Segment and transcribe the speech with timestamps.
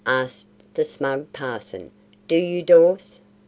[0.07, 1.91] asked the smug parson,
[2.27, 3.21] "do you, Dawes?"